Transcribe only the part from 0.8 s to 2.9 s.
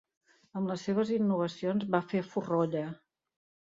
seves innovacions va fer forrolla.